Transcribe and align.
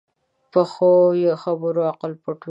پخو 0.51 0.91
خبرو 1.43 1.81
عقل 1.91 2.11
پټ 2.23 2.35
وي 2.37 2.39